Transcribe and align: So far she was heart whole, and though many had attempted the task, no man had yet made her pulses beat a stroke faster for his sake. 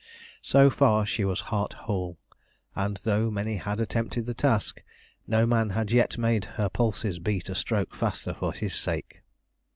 So 0.41 0.71
far 0.71 1.05
she 1.05 1.23
was 1.23 1.41
heart 1.53 1.73
whole, 1.85 2.17
and 2.75 2.97
though 3.03 3.29
many 3.29 3.57
had 3.57 3.79
attempted 3.79 4.25
the 4.25 4.33
task, 4.33 4.81
no 5.27 5.45
man 5.45 5.69
had 5.77 5.91
yet 5.91 6.17
made 6.17 6.45
her 6.57 6.69
pulses 6.69 7.19
beat 7.19 7.49
a 7.49 7.53
stroke 7.53 7.93
faster 7.93 8.33
for 8.33 8.51
his 8.51 8.73
sake. 8.73 9.21